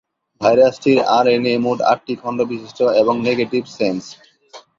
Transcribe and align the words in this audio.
ভাইরাসটির 0.41 0.99
RNA 1.17 1.53
মোট 1.65 1.79
আটটি 1.91 2.13
খন্ড 2.21 2.39
বিশিষ্ট 2.51 2.79
এবং 3.01 3.15
নেগেটিভ 3.27 3.63
সেন্স। 3.77 4.03